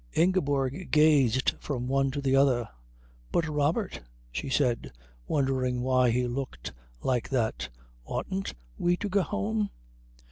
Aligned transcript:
Ingeborg 0.13 0.89
gazed 0.89 1.51
from 1.59 1.87
one 1.87 2.09
to 2.09 2.21
the 2.21 2.35
other. 2.35 2.67
"But, 3.31 3.47
Robert," 3.47 3.99
she 4.31 4.49
said, 4.49 4.91
wondering 5.27 5.83
why 5.83 6.09
he 6.09 6.25
looked 6.25 6.73
like 7.03 7.29
that, 7.29 7.69
"oughtn't 8.03 8.55
we 8.79 8.97
to 8.97 9.07
go 9.07 9.21
home?" 9.21 9.69